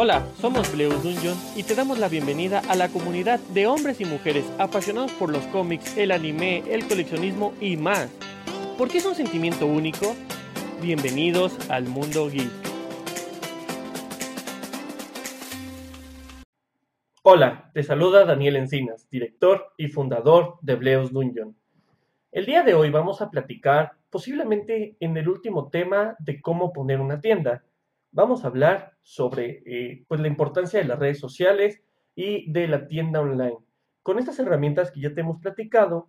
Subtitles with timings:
[0.00, 4.04] Hola, somos Bleus Dungeon y te damos la bienvenida a la comunidad de hombres y
[4.04, 8.08] mujeres apasionados por los cómics, el anime, el coleccionismo y más.
[8.78, 10.14] ¿Por qué es un sentimiento único?
[10.80, 12.48] Bienvenidos al mundo geek.
[17.24, 21.56] Hola, te saluda Daniel Encinas, director y fundador de Bleus Dungeon.
[22.30, 27.00] El día de hoy vamos a platicar posiblemente en el último tema de cómo poner
[27.00, 27.64] una tienda
[28.10, 31.82] vamos a hablar sobre eh, pues la importancia de las redes sociales
[32.14, 33.58] y de la tienda online.
[34.02, 36.08] Con estas herramientas que ya te hemos platicado,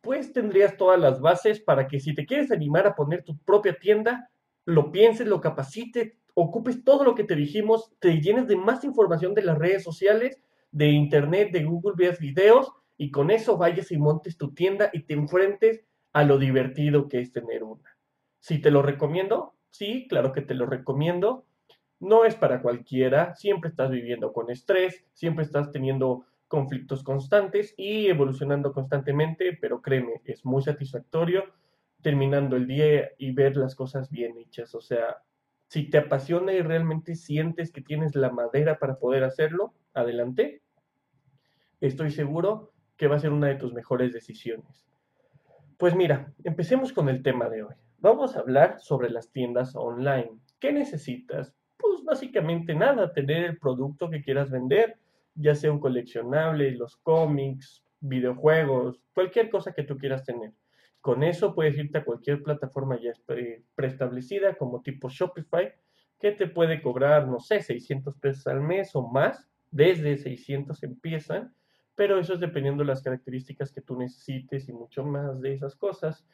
[0.00, 3.78] pues tendrías todas las bases para que si te quieres animar a poner tu propia
[3.78, 4.30] tienda,
[4.64, 9.34] lo pienses, lo capacites, ocupes todo lo que te dijimos, te llenes de más información
[9.34, 10.40] de las redes sociales,
[10.72, 15.04] de internet, de Google, veas videos y con eso vayas y montes tu tienda y
[15.04, 17.96] te enfrentes a lo divertido que es tener una.
[18.40, 21.46] Si te lo recomiendo, Sí, claro que te lo recomiendo.
[21.98, 28.06] No es para cualquiera, siempre estás viviendo con estrés, siempre estás teniendo conflictos constantes y
[28.06, 31.52] evolucionando constantemente, pero créeme, es muy satisfactorio
[32.02, 34.76] terminando el día y ver las cosas bien hechas.
[34.76, 35.24] O sea,
[35.66, 40.62] si te apasiona y realmente sientes que tienes la madera para poder hacerlo, adelante.
[41.80, 44.86] Estoy seguro que va a ser una de tus mejores decisiones.
[45.78, 47.74] Pues mira, empecemos con el tema de hoy.
[48.04, 50.38] Vamos a hablar sobre las tiendas online.
[50.60, 51.54] ¿Qué necesitas?
[51.78, 54.98] Pues básicamente nada, tener el producto que quieras vender,
[55.34, 60.52] ya sea un coleccionable, los cómics, videojuegos, cualquier cosa que tú quieras tener.
[61.00, 63.14] Con eso puedes irte a cualquier plataforma ya
[63.74, 65.72] preestablecida como tipo Shopify,
[66.20, 69.48] que te puede cobrar, no sé, 600 pesos al mes o más.
[69.70, 71.54] Desde 600 empiezan,
[71.94, 75.74] pero eso es dependiendo de las características que tú necesites y mucho más de esas
[75.74, 76.26] cosas.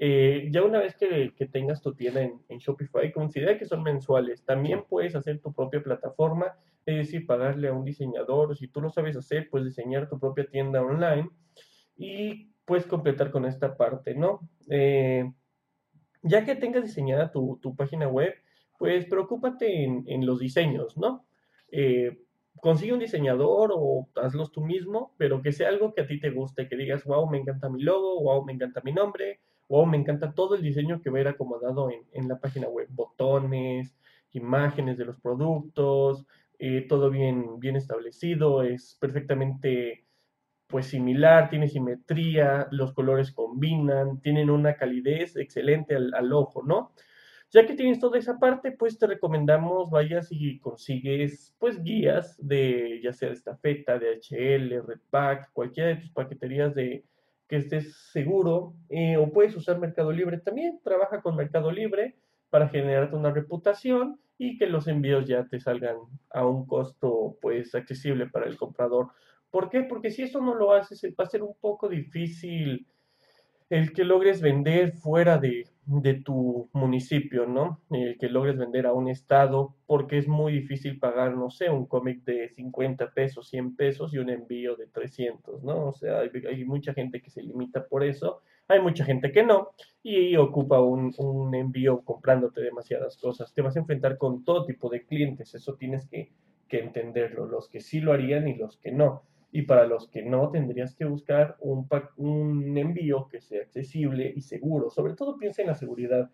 [0.00, 4.44] Eh, ya una vez que, tengas tu tienda en, Shopify, considera que son mensuales.
[4.44, 8.56] También puedes hacer tu propia plataforma, es decir, pagarle a un diseñador.
[8.56, 11.28] Si tú lo sabes hacer, puedes diseñar tu propia tienda online
[11.96, 14.48] y puedes completar con esta parte, ¿no?
[14.70, 15.32] Eh,
[16.22, 18.34] ya que tengas diseñada tu, página web,
[18.78, 21.26] pues preocúpate en, los diseños, ¿no?
[21.72, 22.20] Eh,
[22.60, 26.30] consigue un diseñador o hazlos tú mismo, pero que sea algo que a ti te
[26.30, 29.96] guste, que digas, wow, me encanta mi logo, wow, me encanta mi nombre, wow, me
[29.96, 33.96] encanta todo el diseño que va a ir acomodado en, la página web, botones,
[34.32, 36.26] imágenes de los productos,
[36.58, 40.04] eh, todo bien, bien establecido, es perfectamente
[40.66, 46.92] pues similar, tiene simetría, los colores combinan, tienen una calidez excelente al, al ojo, ¿no?
[47.50, 53.00] Ya que tienes toda esa parte, pues te recomendamos vayas y consigues pues guías de
[53.02, 57.04] ya sea de estafeta, de HL, Redpack, cualquiera de tus paqueterías de,
[57.48, 60.80] que estés seguro eh, o puedes usar Mercado Libre también.
[60.84, 62.16] Trabaja con Mercado Libre
[62.50, 65.96] para generarte una reputación y que los envíos ya te salgan
[66.30, 69.08] a un costo pues accesible para el comprador.
[69.50, 69.82] ¿Por qué?
[69.82, 72.86] Porque si eso no lo haces va a ser un poco difícil
[73.70, 77.80] el que logres vender fuera de, de tu municipio, ¿no?
[77.90, 81.86] El que logres vender a un estado, porque es muy difícil pagar, no sé, un
[81.86, 85.86] cómic de 50 pesos, 100 pesos y un envío de 300, ¿no?
[85.86, 89.70] O sea, hay, mucha gente que se limita por eso, hay mucha gente que no,
[90.02, 93.54] y ocupa un, un, envío comprándote demasiadas cosas.
[93.54, 96.32] Te vas a enfrentar con todo tipo de clientes, eso tienes que,
[96.68, 100.22] que entenderlo, los que sí lo harían y los que no y para los que
[100.22, 104.90] no tendrías que buscar un, envío que sea accesible y seguro.
[104.90, 106.30] Sobre todo piensa en la seguridad,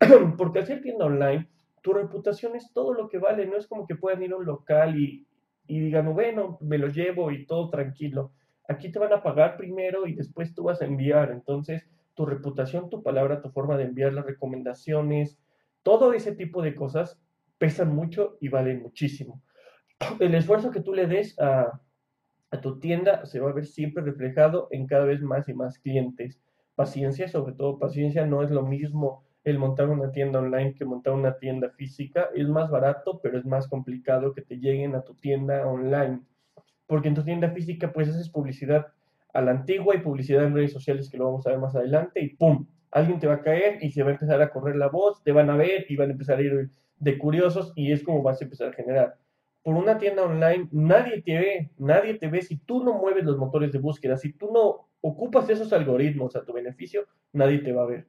[0.36, 1.48] porque al ser tienda online,
[1.82, 4.44] tu reputación es todo lo que vale, no es como que puedan ir a un
[4.44, 5.26] local y
[5.66, 8.32] digan, bueno, me lo llevo y todo tranquilo.
[8.68, 11.30] Aquí te van a pagar primero y después tú vas a enviar.
[11.30, 15.38] Entonces, tu reputación, tu palabra, tu forma de enviar las recomendaciones,
[15.82, 17.18] todo ese tipo de cosas
[17.56, 19.40] pesan mucho y valen muchísimo.
[20.20, 21.80] El esfuerzo que tú le des a,
[22.50, 25.78] a tu tienda se va a ver siempre reflejado en cada vez más y más
[25.78, 26.40] clientes.
[26.74, 31.14] Paciencia, sobre todo paciencia, no es lo mismo el montar una tienda online que montar
[31.14, 32.28] una tienda física.
[32.34, 36.20] Es más barato, pero es más complicado que te lleguen a tu tienda online.
[36.86, 38.88] Porque en tu tienda física pues haces publicidad
[39.34, 42.20] a la antigua y publicidad en redes sociales que lo vamos a ver más adelante
[42.22, 42.66] y ¡pum!
[42.90, 45.32] Alguien te va a caer y se va a empezar a correr la voz, te
[45.32, 48.40] van a ver y van a empezar a ir de curiosos y es como vas
[48.40, 49.18] a empezar a generar
[49.68, 53.36] por una tienda online, nadie te ve, nadie te ve si tú no mueves los
[53.36, 57.04] motores de búsqueda, si tú no ocupas esos algoritmos a tu beneficio,
[57.34, 58.06] nadie te va a ver.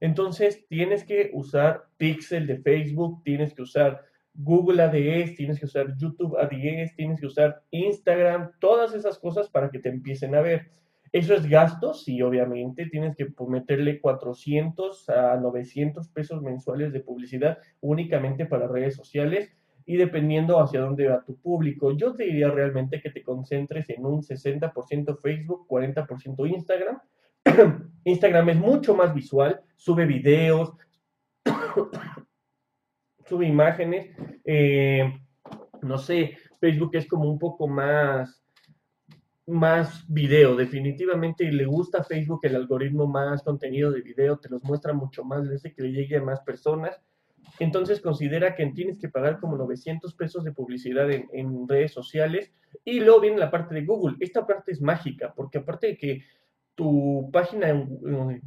[0.00, 5.96] Entonces, tienes que usar Pixel de Facebook, tienes que usar Google ADS, tienes que usar
[5.96, 10.72] YouTube ADS, tienes que usar Instagram, todas esas cosas para que te empiecen a ver.
[11.10, 17.56] Eso es gasto, sí, obviamente, tienes que meterle 400 a 900 pesos mensuales de publicidad
[17.80, 19.54] únicamente para redes sociales
[19.88, 21.92] y dependiendo hacia dónde va tu público.
[21.92, 27.00] Yo te diría realmente que te concentres en un 60% Facebook, 40% Instagram.
[28.04, 30.74] Instagram es mucho más visual, sube videos,
[33.26, 34.14] sube imágenes.
[34.44, 35.10] Eh,
[35.80, 38.44] no sé, Facebook es como un poco más
[39.46, 44.62] más video, definitivamente le gusta a Facebook el algoritmo más contenido de video, te los
[44.62, 47.00] muestra mucho más, hace que le llegue a más personas.
[47.58, 52.52] Entonces considera que tienes que pagar como 900 pesos de publicidad en, redes sociales
[52.84, 54.16] y luego viene la parte de Google.
[54.20, 56.22] Esta parte es mágica porque aparte de que
[56.74, 57.86] tu página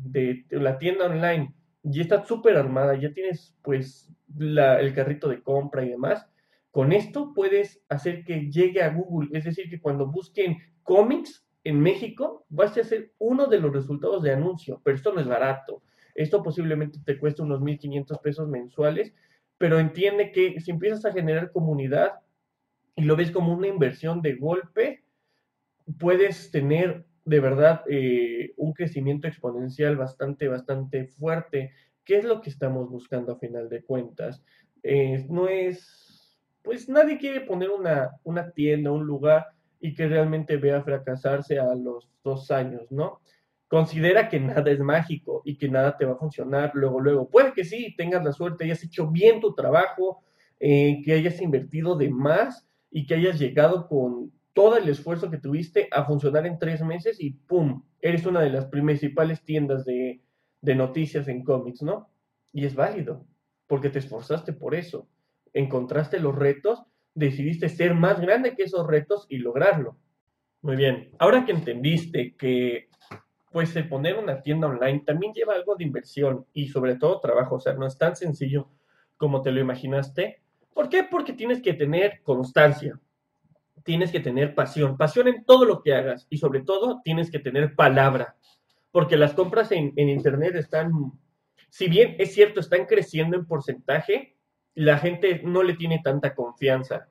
[0.06, 1.54] de, la tienda online
[1.84, 4.10] ya está súper armada, ya tienes pues
[4.40, 6.26] el carrito de compra y demás,
[6.72, 11.82] con esto puedes hacer que llegue a Google, es decir, que cuando busquen cómics en
[11.82, 15.84] México, vas a ser uno de los resultados de anuncio, pero esto no es barato.
[16.16, 19.14] Esto posiblemente te cuesta unos 1.500 pesos mensuales,
[19.58, 22.14] pero entiende que si empiezas a generar comunidad
[22.96, 25.04] y lo ves como una inversión de golpe,
[26.00, 31.72] puedes tener de verdad eh, un crecimiento exponencial bastante, bastante fuerte.
[32.04, 34.44] ¿Qué es lo que estamos buscando a final de cuentas?
[34.84, 39.48] Eh, no es, pues nadie quiere poner una, una tienda, un lugar
[39.80, 43.20] y que realmente vea fracasarse a los dos años, ¿no?
[43.72, 47.30] Considera que nada es mágico y que nada te va a funcionar luego, luego.
[47.30, 50.26] Puede que sí, tengas la suerte, hayas hecho bien tu trabajo,
[50.60, 55.38] eh, que hayas invertido de más y que hayas llegado con todo el esfuerzo que
[55.38, 57.82] tuviste a funcionar en tres meses y ¡pum!
[58.02, 60.20] Eres una de las principales tiendas de,
[60.60, 62.10] de noticias en cómics, ¿no?
[62.52, 63.26] Y es válido,
[63.68, 65.08] porque te esforzaste por eso.
[65.54, 66.84] Encontraste los retos
[67.14, 69.98] decidiste ser más grande que esos retos y lograrlo.
[70.62, 72.91] Muy bien, ahora que entendiste que
[73.52, 77.56] pues el poner una tienda online también lleva algo de inversión y sobre todo trabajo,
[77.56, 78.70] o sea, no es tan sencillo
[79.18, 80.42] como te lo imaginaste.
[80.74, 81.04] ¿Por qué?
[81.04, 83.00] Porque tienes que tener constancia,
[83.84, 87.40] tienes que tener pasión, pasión en todo lo que hagas y sobre todo tienes que
[87.40, 88.36] tener palabra,
[88.92, 90.92] porque las compras en, en Internet están,
[91.70, 94.38] si bien es cierto, están creciendo en porcentaje,
[94.76, 97.10] la gente no le tiene tanta confianza,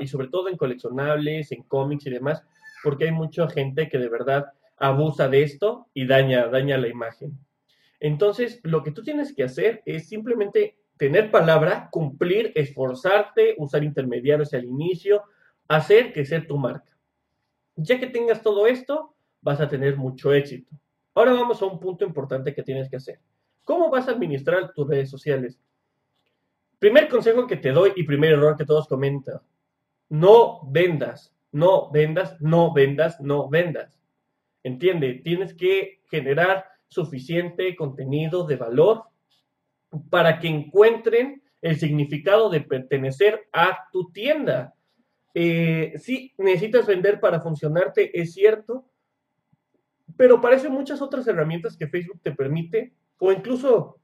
[0.00, 2.42] y sobre todo en coleccionables, en cómics y demás,
[2.82, 7.38] porque hay mucha gente que de verdad abusa de esto y daña, daña la imagen.
[8.00, 14.52] Entonces, lo que tú tienes que hacer es simplemente tener palabra, cumplir, esforzarte, usar intermediarios
[14.54, 15.22] al inicio,
[15.68, 16.96] hacer sea tu marca.
[17.76, 20.70] Ya que tengas todo esto, vas a tener mucho éxito.
[21.14, 23.20] Ahora vamos a un punto importante que tienes que hacer.
[23.64, 25.58] ¿Cómo vas a administrar tus redes sociales?
[26.78, 29.40] Primer consejo que te doy y primer error que todos comentan.
[30.08, 33.98] No vendas, no vendas, no vendas, no vendas.
[34.64, 39.04] Entiende, tienes que generar suficiente contenido de valor
[40.10, 44.74] para que encuentren el significado de pertenecer a tu tienda.
[45.34, 48.86] Eh, sí, necesitas vender para funcionarte, es cierto,
[50.16, 54.00] pero parece muchas otras herramientas que Facebook te permite, o incluso,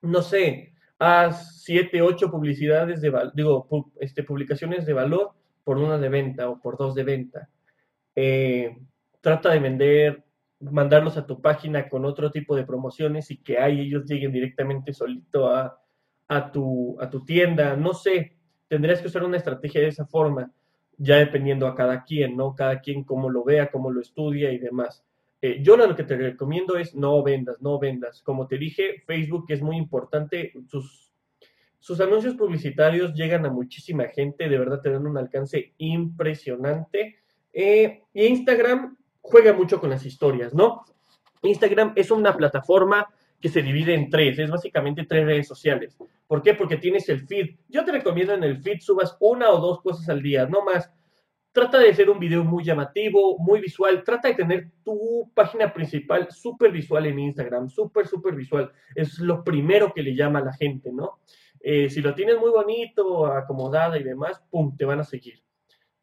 [0.00, 3.68] no sé, haz 7, 8 publicidades de digo,
[4.00, 5.32] este, publicaciones de valor
[5.64, 7.48] por una de venta o por dos de venta.
[8.14, 8.76] Eh,
[9.22, 10.24] trata de vender,
[10.60, 14.92] mandarlos a tu página con otro tipo de promociones y que ahí ellos lleguen directamente
[14.92, 15.80] solito a,
[16.28, 17.74] a, tu, a tu tienda.
[17.76, 18.36] No sé,
[18.68, 20.52] tendrías que usar una estrategia de esa forma,
[20.98, 22.54] ya dependiendo a cada quien, ¿no?
[22.54, 25.04] Cada quien cómo lo vea, cómo lo estudia y demás.
[25.40, 28.22] Eh, yo lo que te recomiendo es no vendas, no vendas.
[28.22, 30.52] Como te dije, Facebook es muy importante.
[30.68, 31.12] Sus,
[31.80, 37.16] sus anuncios publicitarios llegan a muchísima gente, de verdad te dan un alcance impresionante.
[37.52, 40.84] Eh, y Instagram juega mucho con las historias, ¿no?
[41.42, 43.08] Instagram es una plataforma
[43.40, 45.96] que se divide en tres, es básicamente tres redes sociales.
[46.26, 46.54] ¿Por qué?
[46.54, 47.56] Porque tienes el feed.
[47.68, 50.92] Yo te recomiendo en el feed subas una o dos cosas al día, no más
[51.52, 54.02] Trata de hacer un video muy llamativo, muy visual.
[54.04, 58.72] Trata de tener tu página principal súper visual en Instagram, súper, súper visual.
[58.94, 61.18] Es lo primero que le llama a la gente, ¿no?
[61.60, 65.42] Eh, si lo tienes muy bonito, acomodada y demás, ¡pum!, te van a seguir.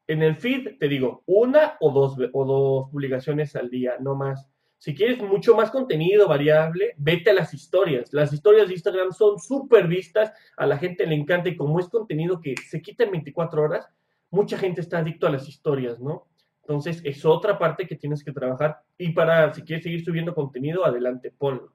[0.10, 4.50] En el feed, te digo, una o dos, o dos publicaciones al día, no más.
[4.80, 8.12] Si quieres mucho más contenido variable, vete a las historias.
[8.12, 11.88] Las historias de Instagram son súper vistas, a la gente le encanta y como es
[11.90, 13.88] contenido que se quita en 24 horas,
[14.32, 16.28] mucha gente está adicto a las historias, ¿no?
[16.62, 18.80] Entonces, es otra parte que tienes que trabajar.
[18.98, 21.72] Y para, si quieres seguir subiendo contenido, adelante, ponlo.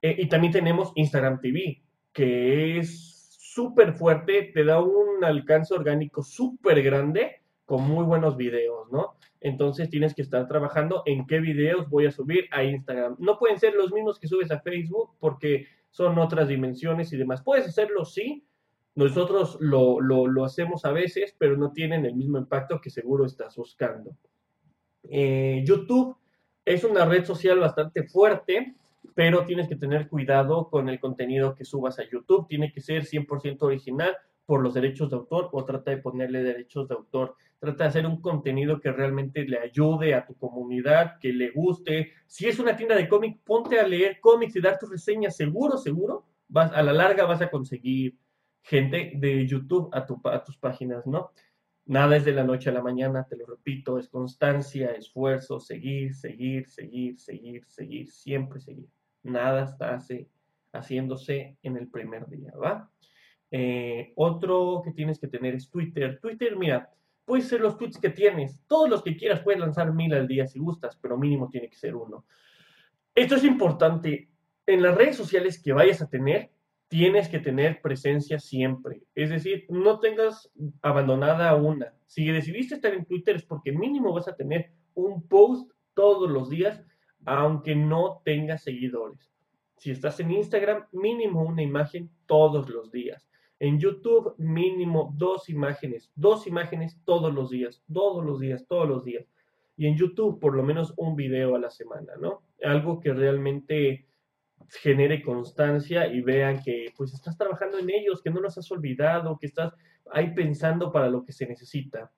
[0.00, 6.22] Eh, y también tenemos Instagram TV, que es súper fuerte, te da un alcance orgánico
[6.22, 9.14] súper grande con muy buenos videos, ¿no?
[9.40, 13.16] Entonces tienes que estar trabajando en qué videos voy a subir a Instagram.
[13.18, 17.42] No pueden ser los mismos que subes a Facebook porque son otras dimensiones y demás.
[17.42, 18.46] Puedes hacerlo, sí,
[18.96, 23.56] Nosotros lo, lo, hacemos a veces, pero no tienen el mismo impacto que seguro estás
[23.56, 24.16] buscando.
[25.10, 26.16] Eh, YouTube
[26.64, 28.74] es una red social bastante fuerte,
[29.14, 32.46] pero tienes que tener cuidado con el contenido que subas a YouTube.
[32.48, 34.16] Tiene que ser 100% original
[34.46, 37.36] por los derechos de autor o trata de ponerle derechos de autor.
[37.64, 42.12] Trata de hacer un contenido que realmente le ayude a tu comunidad, que le guste.
[42.26, 45.36] Si es una tienda de cómic, ponte a leer cómics y dar tus reseñas.
[45.36, 48.18] Seguro, seguro, vas, a la larga vas a conseguir
[48.62, 51.30] gente de YouTube a, tu, a tus páginas, ¿no?
[51.86, 56.14] Nada es de la noche a la mañana, te lo repito, es constancia, esfuerzo, seguir,
[56.14, 58.88] seguir, seguir, seguir, seguir, siempre seguir.
[59.22, 59.98] Nada está
[60.72, 62.90] haciéndose en el primer día, ¿va?
[63.50, 66.18] Eh, otro que tienes que tener es Twitter.
[66.20, 66.90] Twitter, mira,
[67.24, 68.58] puede ser los tweets que tienes.
[68.66, 71.76] Todos los que quieras puedes lanzar mil al día si gustas, pero mínimo tiene que
[71.76, 72.24] ser uno.
[73.14, 74.28] Esto es importante.
[74.66, 76.50] En las redes sociales que vayas a tener,
[76.88, 79.02] tienes que tener presencia siempre.
[79.14, 80.50] Es decir, no tengas
[80.82, 81.92] abandonada una.
[82.06, 86.50] Si decidiste estar en Twitter es porque mínimo vas a tener un post todos los
[86.50, 86.82] días,
[87.24, 89.32] aunque no tengas seguidores.
[89.76, 93.28] Si estás en Instagram, mínimo una imagen todos los días.
[93.64, 99.04] En YouTube, mínimo dos imágenes, dos imágenes todos los días, todos los días, todos los
[99.06, 99.26] días.
[99.78, 102.42] Y en YouTube, por lo menos un video a la semana, ¿no?
[102.62, 104.06] Algo que realmente
[104.68, 109.38] genere constancia y vean que pues estás trabajando en ellos, que no los has olvidado,
[109.38, 109.72] que estás
[110.12, 112.12] ahí pensando para lo que se necesita.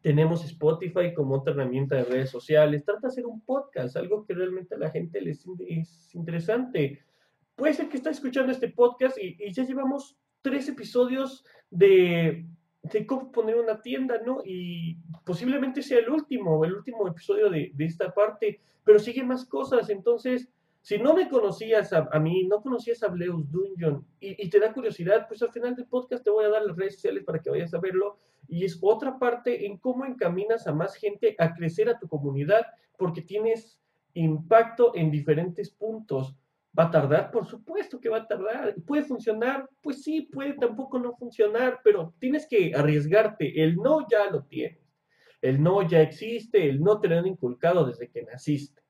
[0.00, 2.84] Tenemos Spotify como otra herramienta de redes sociales.
[2.84, 7.00] Trata de hacer un podcast, algo que realmente a la gente les es interesante.
[7.56, 12.46] Puede ser que estés escuchando este podcast y ya llevamos tres episodios de,
[12.84, 14.42] de, cómo poner una tienda, ¿no?
[14.44, 19.44] Y posiblemente sea el último, el último episodio de, de esta parte, pero siguen más
[19.44, 19.90] cosas.
[19.90, 20.48] Entonces,
[20.82, 24.72] si no me conocías a, mí, no conocías a Bleus Dungeon y, y, te da
[24.72, 27.50] curiosidad, pues al final del podcast te voy a dar las redes sociales para que
[27.50, 28.18] vayas a verlo.
[28.46, 32.66] Y es otra parte en cómo encaminas a más gente a crecer a tu comunidad,
[32.96, 33.80] porque tienes
[34.14, 36.36] impacto en diferentes puntos.
[36.78, 37.30] ¿Va a tardar?
[37.30, 38.74] Por supuesto que va a tardar.
[38.86, 39.68] ¿Puede funcionar?
[39.80, 43.62] Pues sí, puede tampoco no funcionar, pero tienes que arriesgarte.
[43.62, 44.80] El no ya lo tienes.
[45.40, 48.82] El no ya existe, el no te lo han inculcado desde que naciste.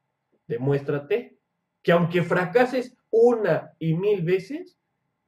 [0.47, 1.39] Demuéstrate
[1.83, 4.79] que aunque fracases una y mil veces,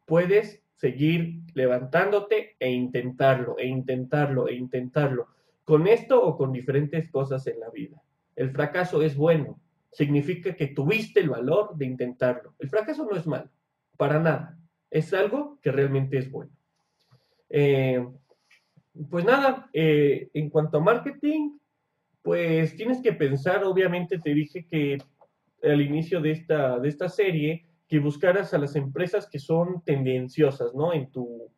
[0.07, 5.29] puedes seguir levantándote e intentarlo, e intentarlo, e intentarlo.
[5.65, 8.03] Con esto o con diferentes cosas en la vida.
[8.35, 9.61] El fracaso es bueno,
[9.93, 12.55] significa que tuviste el valor de intentarlo.
[12.59, 13.51] El fracaso no es malo,
[13.97, 14.59] para nada.
[14.91, 16.53] Es algo que realmente es bueno.
[17.51, 18.07] Eh,
[19.11, 21.59] pues nada, eh, en cuanto a marketing,
[22.23, 24.99] pues tienes que pensar, obviamente te dije que
[25.63, 30.75] al inicio de esta, de esta serie, que buscaras a las empresas que son tendenciosas,
[30.75, 30.93] ¿no?
[30.93, 31.51] En tu,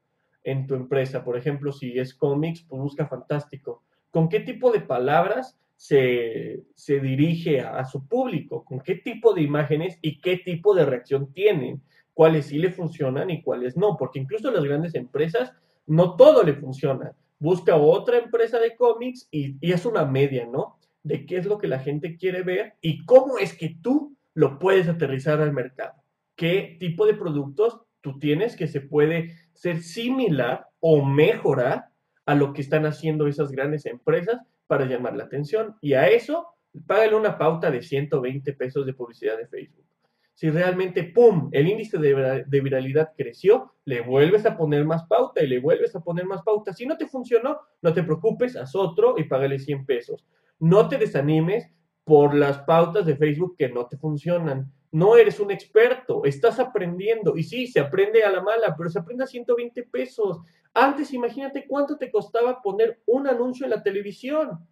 [0.44, 1.24] en tu empresa.
[1.24, 3.82] Por ejemplo, si es cómics, pues busca fantástico.
[4.10, 9.98] ¿Con qué tipo de palabras se, dirige a, su público, con qué tipo de imágenes
[10.02, 11.80] y qué tipo de reacción tienen,
[12.12, 15.54] cuáles sí le funcionan y cuáles no, porque incluso las grandes empresas
[15.86, 17.16] no todo le funciona.
[17.38, 20.76] Busca otra empresa de cómics y, y es una media, ¿no?
[21.02, 24.58] De qué es lo que la gente quiere ver y cómo es que tú lo
[24.58, 25.94] puedes aterrizar al mercado.
[26.36, 31.86] ¿Qué tipo de productos tú tienes que se puede ser similar o mejorar
[32.26, 35.74] a lo que están haciendo esas grandes empresas para llamar la atención.
[35.80, 36.46] Y a eso,
[36.86, 39.84] págale una pauta de 120 pesos de publicidad de Facebook.
[40.32, 45.48] Si realmente, ¡pum!, el índice de, viralidad creció, le vuelves a poner más pauta y
[45.48, 46.72] le vuelves a poner más pauta.
[46.72, 50.24] Si no te funcionó, no te preocupes, haz otro y págale 100 pesos.
[50.60, 51.68] No te desanimes
[52.04, 54.72] por las pautas de Facebook que no te funcionan.
[54.92, 57.36] No eres un experto, estás aprendiendo.
[57.36, 60.38] Y sí, se aprende a la mala, pero se aprende a 120 pesos.
[60.74, 64.66] Antes, imagínate cuánto te costaba poner un anuncio en la televisión.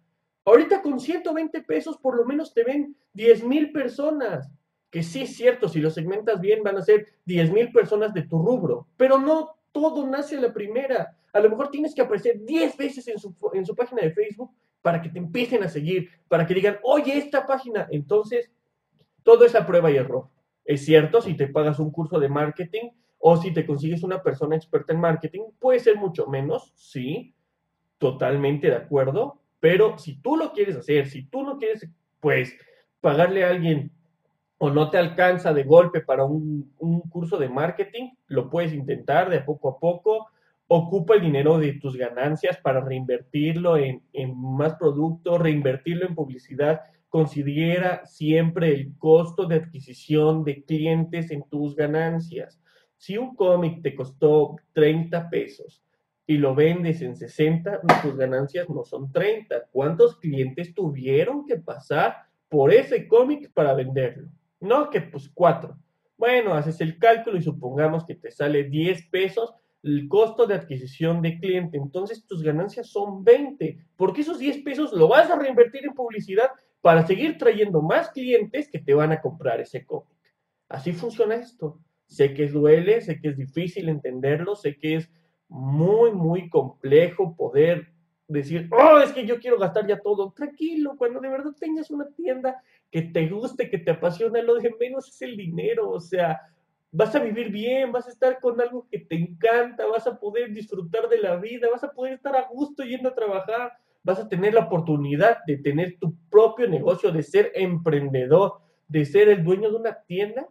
[0.45, 4.49] Ahorita con 120 pesos por lo menos te ven 10 mil personas.
[4.89, 8.23] Que sí es cierto, si lo segmentas bien van a ser 10 mil personas de
[8.23, 11.15] tu rubro, pero no todo nace a la primera.
[11.31, 14.51] A lo mejor tienes que aparecer 10 veces en su, en su página de Facebook
[14.81, 17.87] para que te empiecen a seguir, para que digan, oye, esta página.
[17.91, 18.51] Entonces,
[19.23, 20.29] todo es a prueba y error.
[20.65, 22.89] Es cierto, si te pagas un curso de marketing,
[23.19, 27.35] o si te consigues una persona experta en marketing, puede ser mucho menos, sí,
[27.97, 31.87] totalmente de acuerdo, pero si tú lo quieres hacer, si tú no quieres,
[32.21, 32.55] pues,
[33.01, 33.91] pagarle a alguien
[34.57, 36.71] o no te alcanza de golpe para un,
[37.09, 40.27] curso de marketing, lo puedes intentar de poco a poco.
[40.67, 46.81] Ocupa el dinero de tus ganancias para reinvertirlo en, en más productos, reinvertirlo en publicidad.
[47.09, 52.61] Considera siempre el costo de adquisición de clientes en tus ganancias
[52.99, 55.81] Si un cómic te costó 30 pesos
[56.27, 59.69] y lo vendes en 60, tus ganancias no son 30.
[59.71, 62.17] ¿Cuántos clientes tuvieron que pasar
[62.49, 64.27] por ese cómic para venderlo?
[64.59, 65.77] No, que pues cuatro.
[66.17, 71.21] Bueno, haces el cálculo y supongamos que te sale 10 pesos el costo de adquisición
[71.21, 71.77] de cliente.
[71.77, 76.49] Entonces tus ganancias son 20, porque esos 10 pesos lo vas a reinvertir en publicidad
[76.81, 80.19] para seguir trayendo más clientes que te van a comprar ese cómic.
[80.67, 81.79] Así funciona esto.
[82.09, 85.09] Sé que duele, sé que es difícil entenderlo, sé que es
[85.47, 87.93] muy, muy complejo poder
[88.27, 90.31] decir, oh, es que yo quiero gastar ya todo.
[90.31, 94.73] Tranquilo, cuando de verdad tengas una tienda que te guste, que te apasione, lo de
[94.79, 95.91] menos es el dinero.
[95.91, 96.41] O sea,
[96.91, 100.51] vas a vivir bien, vas a estar con algo que te encanta, vas a poder
[100.51, 104.27] disfrutar de la vida, vas a poder estar a gusto yendo a trabajar, vas a
[104.27, 109.69] tener la oportunidad de tener tu propio negocio, de ser emprendedor, de ser el dueño
[109.69, 110.47] de una tienda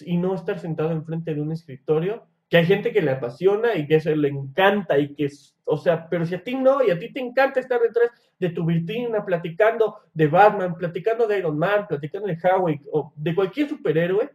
[0.00, 3.86] y no estar sentado enfrente de un escritorio, que hay gente que le apasiona y
[3.86, 5.28] que eso le encanta y que,
[5.64, 8.50] o sea, pero si a ti no, y a ti te encanta estar detrás de
[8.50, 13.68] tu vitrina platicando de Batman, platicando de Iron Man, platicando de Howie o de cualquier
[13.68, 14.30] superhéroe,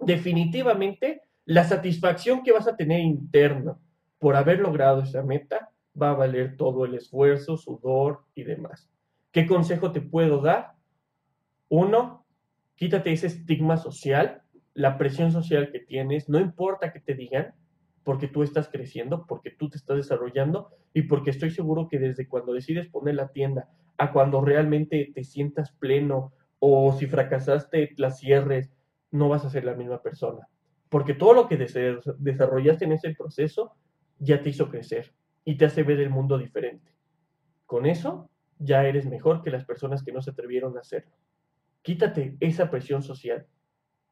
[0.00, 3.76] definitivamente la satisfacción que vas a tener interna
[4.18, 8.88] por haber logrado esa meta va a valer todo el esfuerzo, sudor y demás.
[9.32, 10.74] ¿Qué consejo te puedo dar?
[11.68, 12.19] Uno,
[12.80, 14.40] quítate ese estigma social,
[14.72, 17.52] la presión social que tienes, no importa que te digan,
[18.04, 22.26] porque tú estás creciendo, porque tú te estás desarrollando y porque estoy seguro que desde
[22.26, 23.68] cuando decides poner la tienda
[23.98, 28.72] a cuando realmente te sientas pleno o si fracasaste la cierres,
[29.10, 30.48] no vas a ser la misma persona.
[30.88, 33.74] Porque todo lo que desarrollaste en ese proceso
[34.18, 35.12] ya te hizo crecer
[35.44, 36.94] y te hace ver el mundo diferente.
[37.66, 41.12] Con eso ya eres mejor que las personas que no se atrevieron a hacerlo.
[41.82, 43.46] Quítate esa presión social.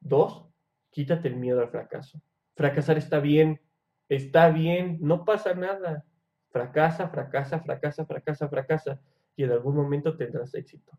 [0.01, 0.47] Dos,
[0.91, 2.21] quítate el miedo al fracaso.
[2.55, 3.61] Fracasar está bien,
[4.09, 6.05] está bien, no pasa nada.
[6.51, 9.00] Fracasa, fracasa, fracasa, fracasa, fracasa
[9.37, 10.99] y en algún momento tendrás éxito.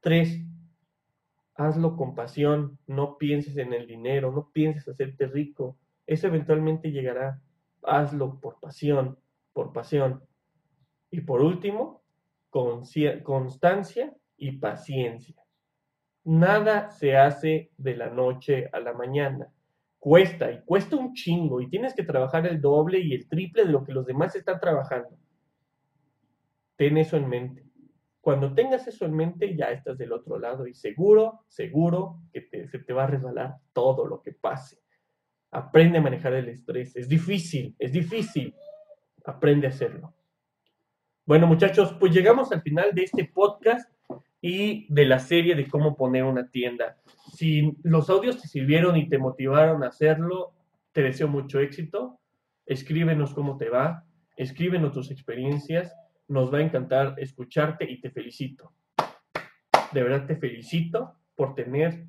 [0.00, 0.40] Tres,
[1.54, 7.40] hazlo con pasión, no pienses en el dinero, no pienses hacerte rico, eso eventualmente llegará.
[7.82, 9.18] Hazlo por pasión,
[9.52, 10.24] por pasión.
[11.10, 12.02] Y por último,
[12.50, 15.41] constancia y paciencia.
[16.24, 19.48] Nada se hace de la noche a la mañana.
[19.98, 23.72] Cuesta y cuesta un chingo y tienes que trabajar el doble y el triple de
[23.72, 25.16] lo que los demás están trabajando.
[26.76, 27.64] Ten eso en mente.
[28.20, 32.78] Cuando tengas eso en mente, ya estás del otro lado y seguro, seguro que se
[32.78, 34.78] te va a resbalar todo lo que pase.
[35.50, 36.94] Aprende a manejar el estrés.
[36.96, 38.54] Es difícil, es difícil.
[39.24, 40.14] Aprende a hacerlo.
[41.26, 43.91] Bueno, muchachos, pues llegamos al final de este podcast
[44.42, 46.98] y de la serie de cómo poner una tienda.
[47.32, 50.52] Si los audios te sirvieron y te motivaron a hacerlo,
[50.92, 52.18] te deseo mucho éxito.
[52.66, 54.04] Escríbenos cómo te va,
[54.36, 55.94] escríbenos tus experiencias
[56.28, 58.72] nos va a encantar escucharte y te felicito.
[59.92, 62.06] De verdad te felicito por tener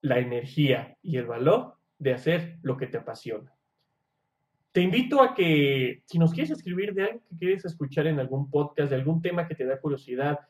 [0.00, 3.52] la energía y el valor de hacer lo que te apasiona.
[4.72, 8.50] Te invito a que, si nos quieres escribir de algo que quieres escuchar en algún
[8.50, 10.40] podcast, de algún tema que te da curiosidad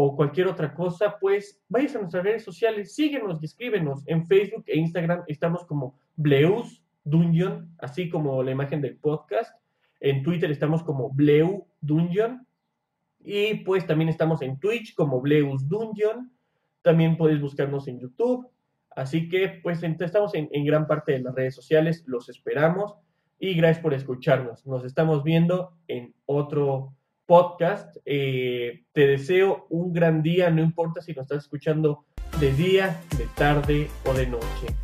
[0.00, 4.04] o cualquier otra cosa, pues vayas a nuestras redes sociales, síguenos y escríbenos.
[4.06, 9.60] En Facebook e Instagram estamos como Bleus Dungeon, así como la imagen del podcast.
[9.98, 12.46] En Twitter estamos como Bleu Dungeon.
[13.24, 16.30] Y pues también estamos en Twitch como Bleus Dungeon.
[16.82, 18.48] También puedes buscarnos en YouTube.
[18.94, 22.04] Así que pues estamos en, gran parte de las redes sociales.
[22.06, 22.94] Los esperamos.
[23.40, 24.64] Y gracias por escucharnos.
[24.64, 26.94] Nos estamos viendo en otro
[27.28, 27.94] podcast.
[28.06, 32.06] Eh, te deseo un gran día, no importa si nos estás escuchando
[32.40, 34.74] de día, de tarde o de noche.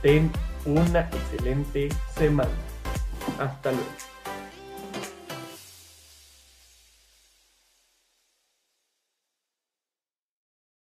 [0.00, 0.30] Ten
[0.64, 2.50] una excelente semana.
[3.40, 4.19] Hasta luego.